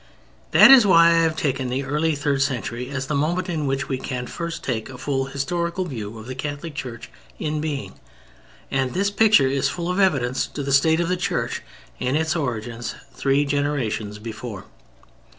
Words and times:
That 0.49 0.71
is 0.71 0.83
why 0.87 1.09
I 1.11 1.19
have 1.21 1.35
taken 1.35 1.69
the 1.69 1.83
early 1.83 2.15
third 2.15 2.41
century 2.41 2.89
as 2.89 3.05
the 3.05 3.13
moment 3.13 3.49
in 3.49 3.67
which 3.67 3.87
we 3.87 3.99
can 3.99 4.25
first 4.25 4.63
take 4.63 4.89
a 4.89 4.97
full 4.97 5.25
historical 5.25 5.85
view 5.85 6.17
of 6.17 6.25
the 6.25 6.33
Catholic 6.33 6.73
Church 6.73 7.11
in 7.37 7.61
being, 7.61 7.93
and 8.71 8.95
this 8.95 9.11
picture 9.11 9.45
is 9.47 9.69
full 9.69 9.89
of 9.91 9.99
evidence 9.99 10.47
to 10.47 10.63
the 10.63 10.73
state 10.73 10.99
of 10.99 11.07
the 11.07 11.15
Church 11.17 11.61
in 11.99 12.15
its 12.15 12.35
origins 12.35 12.95
three 13.13 13.45
generations 13.45 14.17
before. 14.17 14.65